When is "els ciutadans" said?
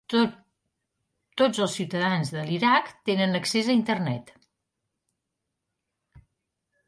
1.65-2.31